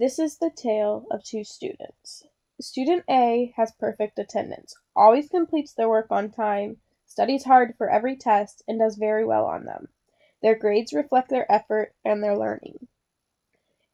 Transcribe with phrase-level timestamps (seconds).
[0.00, 2.24] This is the tale of two students.
[2.58, 8.16] Student A has perfect attendance, always completes their work on time, studies hard for every
[8.16, 9.90] test, and does very well on them.
[10.40, 12.88] Their grades reflect their effort and their learning.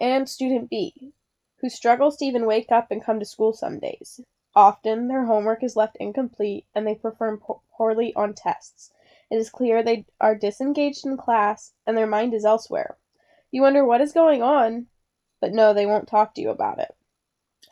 [0.00, 1.12] And student B,
[1.56, 4.20] who struggles to even wake up and come to school some days.
[4.54, 8.92] Often their homework is left incomplete and they perform po- poorly on tests.
[9.28, 12.96] It is clear they are disengaged in class and their mind is elsewhere.
[13.50, 14.86] You wonder what is going on,
[15.40, 16.94] but no, they won't talk to you about it.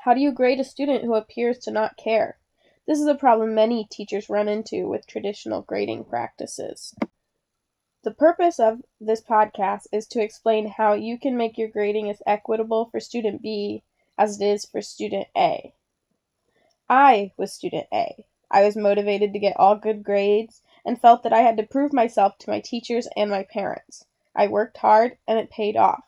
[0.00, 2.38] How do you grade a student who appears to not care?
[2.86, 6.94] This is a problem many teachers run into with traditional grading practices.
[8.02, 12.20] The purpose of this podcast is to explain how you can make your grading as
[12.26, 13.82] equitable for student B
[14.18, 15.72] as it is for student A.
[16.88, 18.26] I was student A.
[18.50, 21.94] I was motivated to get all good grades and felt that I had to prove
[21.94, 24.04] myself to my teachers and my parents.
[24.36, 26.04] I worked hard and it paid off.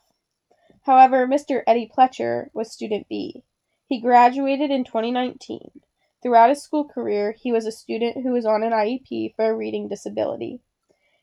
[0.86, 1.64] However, Mr.
[1.66, 3.42] Eddie Pletcher was student B.
[3.88, 5.80] He graduated in 2019.
[6.22, 9.56] Throughout his school career, he was a student who was on an IEP for a
[9.56, 10.60] reading disability.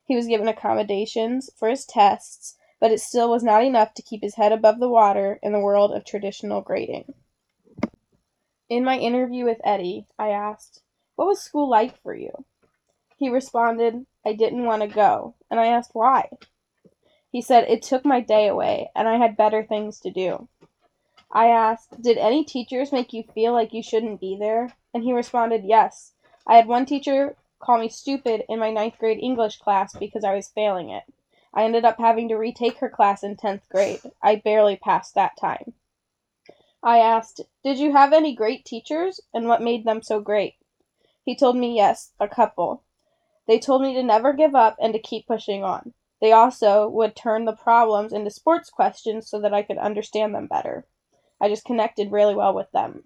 [0.04, 4.22] He was given accommodations for his tests, but it still was not enough to keep
[4.22, 7.14] his head above the water in the world of traditional grading.
[8.68, 10.82] In my interview with Eddie, I asked,
[11.16, 12.44] What was school like for you?
[13.16, 16.28] He responded, I didn't want to go, and I asked why.
[17.34, 20.50] He said, It took my day away, and I had better things to do.
[21.32, 24.76] I asked, Did any teachers make you feel like you shouldn't be there?
[24.94, 26.14] And he responded, Yes.
[26.46, 30.36] I had one teacher call me stupid in my ninth grade English class because I
[30.36, 31.06] was failing it.
[31.56, 34.02] I ended up having to retake her class in 10th grade.
[34.22, 35.74] I barely passed that time.
[36.84, 40.58] I asked, Did you have any great teachers, and what made them so great?
[41.26, 42.84] He told me yes, a couple.
[43.48, 45.96] They told me to never give up and to keep pushing on.
[46.24, 50.48] They also would turn the problems into sports questions so that I could understand them
[50.48, 50.88] better.
[51.42, 53.04] I just connected really well with them.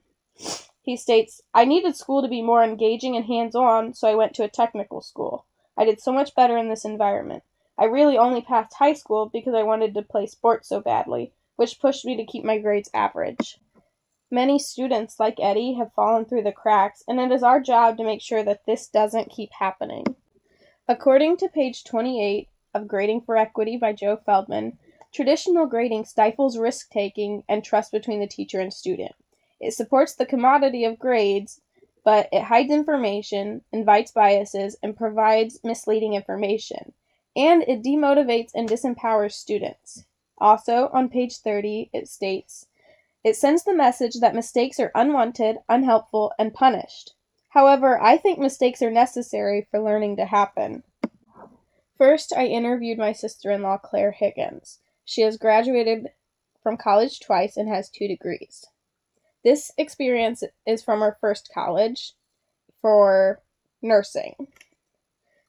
[0.84, 4.36] He states, I needed school to be more engaging and hands on, so I went
[4.36, 5.48] to a technical school.
[5.76, 7.42] I did so much better in this environment.
[7.76, 11.80] I really only passed high school because I wanted to play sports so badly, which
[11.80, 13.60] pushed me to keep my grades average.
[14.30, 18.04] Many students, like Eddie, have fallen through the cracks, and it is our job to
[18.04, 20.06] make sure that this doesn't keep happening.
[20.88, 24.78] According to page 28 of Grading for Equity by Joe Feldman,
[25.12, 29.14] traditional grading stifles risk taking and trust between the teacher and student.
[29.60, 31.60] It supports the commodity of grades,
[32.06, 36.94] but it hides information, invites biases, and provides misleading information.
[37.36, 40.06] And it demotivates and disempowers students.
[40.38, 42.68] Also, on page 30, it states
[43.24, 47.14] it sends the message that mistakes are unwanted, unhelpful, and punished.
[47.50, 50.84] However, I think mistakes are necessary for learning to happen.
[51.98, 54.80] First, I interviewed my sister in law, Claire Higgins.
[55.04, 56.12] She has graduated
[56.62, 58.66] from college twice and has two degrees.
[59.44, 62.14] This experience is from her first college
[62.82, 63.42] for
[63.82, 64.48] nursing.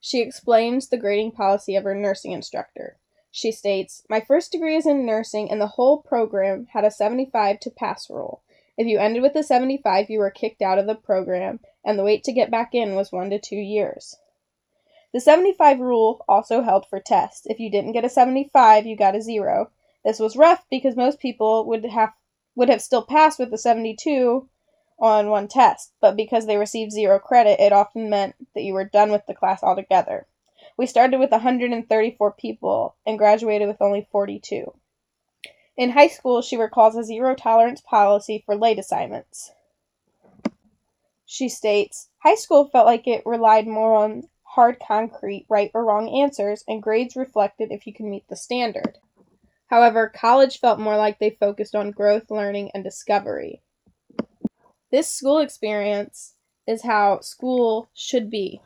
[0.00, 2.97] She explains the grading policy of her nursing instructor.
[3.30, 7.60] She states, My first degree is in nursing, and the whole program had a 75
[7.60, 8.42] to pass rule.
[8.76, 12.04] If you ended with a 75, you were kicked out of the program, and the
[12.04, 14.16] wait to get back in was one to two years.
[15.13, 17.47] The 75 rule also held for tests.
[17.47, 19.71] If you didn't get a 75, you got a zero.
[20.05, 22.13] This was rough because most people would have
[22.55, 24.49] would have still passed with a 72
[24.99, 28.85] on one test, but because they received zero credit, it often meant that you were
[28.85, 30.27] done with the class altogether.
[30.77, 34.75] We started with 134 people and graduated with only 42.
[35.77, 39.53] In high school, she recalls a zero tolerance policy for late assignments.
[41.25, 46.09] She states, High school felt like it relied more on hard concrete right or wrong
[46.09, 48.99] answers, and grades reflected if you can meet the standard.
[49.69, 53.63] However, college felt more like they focused on growth, learning, and discovery.
[54.91, 56.35] This school experience
[56.67, 58.61] is how school should be.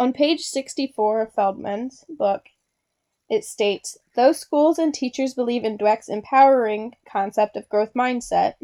[0.00, 2.46] On page 64 of Feldman's book,
[3.30, 8.54] it states Though schools and teachers believe in Dweck's empowering concept of growth mindset,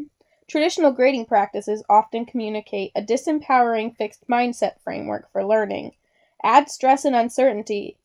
[0.49, 5.93] traditional grading practices often communicate a disempowering fixed mindset framework for learning,
[6.43, 7.97] add stress and uncertainty,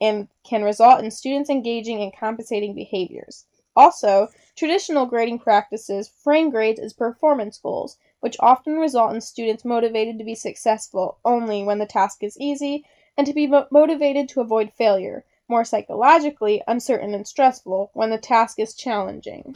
[0.00, 3.46] and can result in students engaging in compensating behaviors.
[3.76, 10.18] Also, traditional grading practices frame grades as performance goals, which often result in students motivated
[10.18, 12.84] to be successful only when the task is easy
[13.16, 18.18] and to be mo- motivated to avoid failure, more psychologically uncertain and stressful when the
[18.18, 19.54] task is challenging.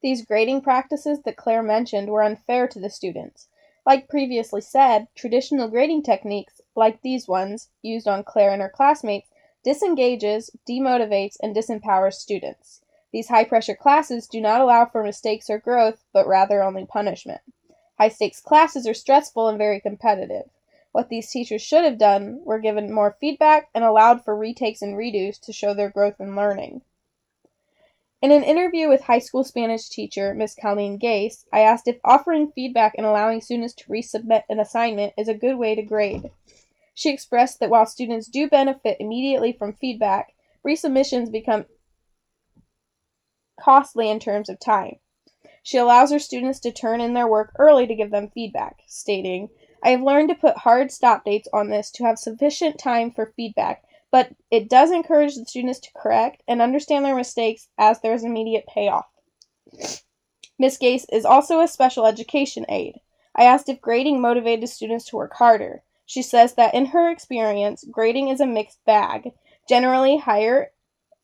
[0.00, 3.48] These grading practices that Claire mentioned were unfair to the students.
[3.84, 9.28] Like previously said, traditional grading techniques, like these ones used on Claire and her classmates,
[9.64, 12.80] disengages, demotivates, and disempowers students.
[13.12, 17.40] These high pressure classes do not allow for mistakes or growth, but rather only punishment.
[17.98, 20.48] High stakes classes are stressful and very competitive.
[20.92, 24.96] What these teachers should have done were given more feedback and allowed for retakes and
[24.96, 26.82] redos to show their growth and learning.
[28.20, 32.50] In an interview with high school Spanish teacher Miss Colleen Gase, I asked if offering
[32.50, 36.30] feedback and allowing students to resubmit an assignment is a good way to grade.
[36.98, 40.34] She expressed that while students do benefit immediately from feedback,
[40.66, 41.66] resubmissions become
[43.60, 44.96] costly in terms of time.
[45.62, 49.48] She allows her students to turn in their work early to give them feedback, stating,
[49.80, 53.32] I have learned to put hard stop dates on this to have sufficient time for
[53.36, 58.12] feedback, but it does encourage the students to correct and understand their mistakes as there
[58.12, 59.06] is immediate payoff.
[60.58, 62.98] Miss Gase is also a special education aide.
[63.36, 65.84] I asked if grading motivated students to work harder.
[66.08, 69.32] She says that in her experience, grading is a mixed bag.
[69.68, 70.72] Generally, higher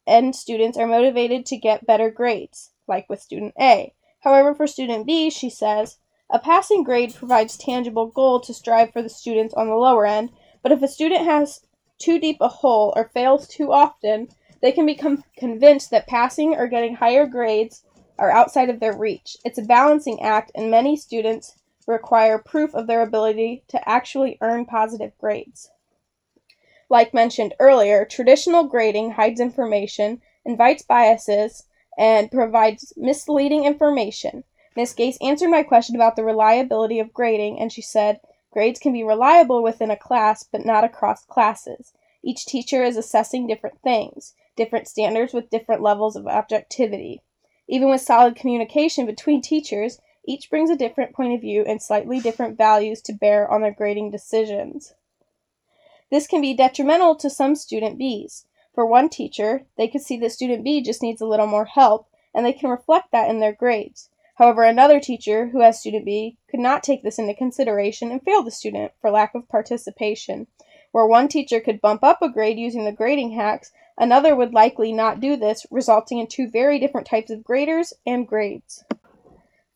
[0.05, 3.95] end students are motivated to get better grades, like with student A.
[4.19, 5.97] However, for student B, she says,
[6.29, 10.29] a passing grade provides tangible goal to strive for the students on the lower end,
[10.61, 11.65] but if a student has
[11.97, 14.27] too deep a hole or fails too often,
[14.61, 17.83] they can become convinced that passing or getting higher grades
[18.19, 19.35] are outside of their reach.
[19.43, 21.55] It's a balancing act, and many students
[21.87, 25.71] require proof of their ability to actually earn positive grades.
[26.89, 31.65] Like mentioned earlier, traditional grading hides information, invites biases,
[31.97, 34.43] and provides misleading information.
[34.75, 38.19] Miss Gase answered my question about the reliability of grading, and she said,
[38.51, 41.93] Grades can be reliable within a class, but not across classes.
[42.23, 47.21] Each teacher is assessing different things, different standards with different levels of objectivity.
[47.67, 52.19] Even with solid communication between teachers, each brings a different point of view and slightly
[52.19, 54.93] different values to bear on their grading decisions.
[56.11, 58.45] This can be detrimental to some student Bs.
[58.73, 62.07] For one teacher, they could see that student B just needs a little more help,
[62.33, 64.09] and they can reflect that in their grades.
[64.35, 68.43] However, another teacher, who has student B, could not take this into consideration and fail
[68.43, 70.47] the student for lack of participation.
[70.91, 74.91] Where one teacher could bump up a grade using the grading hacks, another would likely
[74.91, 78.83] not do this, resulting in two very different types of graders and grades.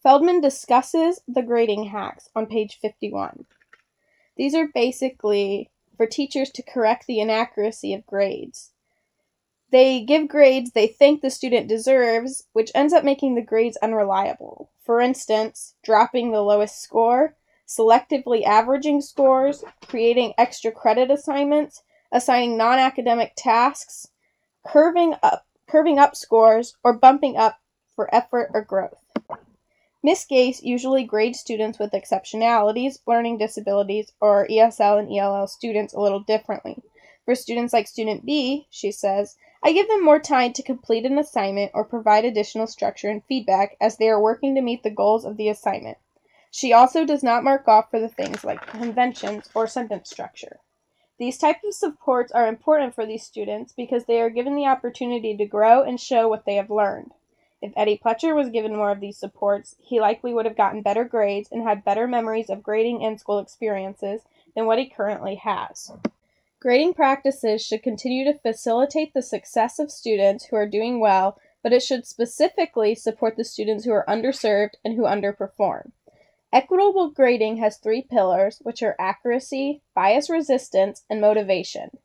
[0.09, 3.45] Feldman discusses the grading hacks on page 51.
[4.37, 8.71] These are basically for teachers to correct the inaccuracy of grades.
[9.69, 14.71] They give grades they think the student deserves, which ends up making the grades unreliable.
[14.83, 17.35] For instance, dropping the lowest score,
[17.67, 24.07] selectively averaging scores, creating extra credit assignments, assigning non academic tasks,
[24.65, 27.59] curving up, curving up scores, or bumping up
[27.95, 29.08] for effort or growth.
[30.01, 35.99] Miss Gase usually grades students with exceptionalities, learning disabilities, or ESL and ELL students a
[35.99, 36.81] little differently.
[37.25, 41.19] For students like student B, she says, I give them more time to complete an
[41.19, 45.25] assignment or provide additional structure and feedback as they are working to meet the goals
[45.25, 45.97] of the assignment.
[46.49, 50.61] She also does not mark off for the things like conventions or sentence structure.
[51.17, 55.35] These types of supports are important for these students because they are given the opportunity
[55.35, 57.11] to grow and show what they have learned.
[57.61, 61.03] If Eddie Pletcher was given more of these supports, he likely would have gotten better
[61.03, 64.21] grades and had better memories of grading and school experiences
[64.55, 65.91] than what he currently has.
[66.61, 71.73] Grading practices should continue to facilitate the success of students who are doing well, but
[71.73, 75.91] it should specifically support the students who are underserved and who underperform.
[76.51, 81.97] Equitable grading has three pillars, which are accuracy, bias resistance, and motivation.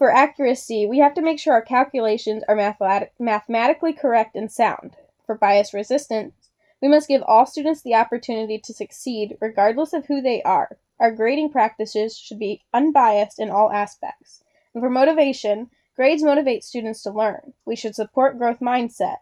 [0.00, 4.96] For accuracy, we have to make sure our calculations are mathemat- mathematically correct and sound.
[5.26, 6.48] For bias resistance,
[6.80, 10.78] we must give all students the opportunity to succeed regardless of who they are.
[10.98, 14.42] Our grading practices should be unbiased in all aspects.
[14.72, 17.52] And for motivation, grades motivate students to learn.
[17.66, 19.18] We should support growth mindset,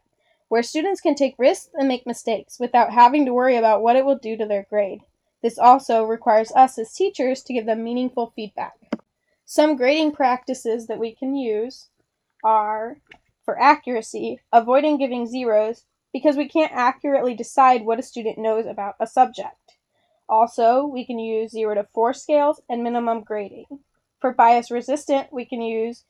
[0.47, 4.05] where students can take risks and make mistakes without having to worry about what it
[4.05, 5.01] will do to their grade.
[5.43, 8.88] This also requires us as teachers to give them meaningful feedback.
[9.51, 11.89] Some grading practices that we can use
[12.45, 12.99] are
[13.47, 18.97] for accuracy, avoiding giving zeros because we can't accurately decide what a student knows about
[19.01, 19.79] a subject.
[20.29, 23.65] Also, we can use 0 to 4 scales and minimum grading.
[24.21, 26.05] For bias resistant, we can use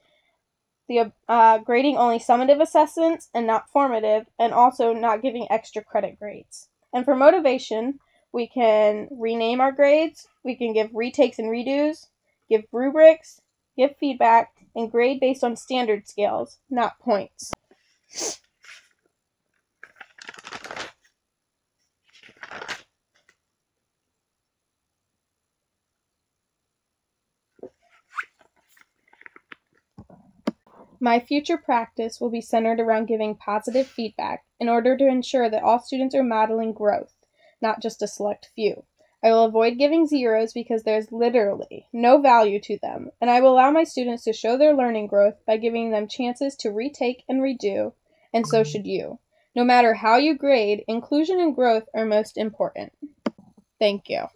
[0.88, 6.18] the uh, grading only summative assessments and not formative, and also not giving extra credit
[6.18, 6.70] grades.
[6.92, 8.00] And for motivation,
[8.32, 12.08] we can rename our grades, we can give retakes and redos,
[12.48, 13.40] give rubrics,
[13.76, 17.52] give feedback, and grade based on standard scales, not points.
[31.00, 35.62] My future practice will be centered around giving positive feedback in order to ensure that
[35.62, 37.14] all students are modeling growth,
[37.62, 38.84] not just a select few.
[39.22, 43.52] I will avoid giving zeros because there's literally no value to them, and I will
[43.52, 47.40] allow my students to show their learning growth by giving them chances to retake and
[47.40, 47.94] redo,
[48.32, 48.70] and so mm-hmm.
[48.70, 49.18] should you.
[49.56, 52.92] No matter how you grade, inclusion and growth are most important.
[53.80, 54.26] Thank you.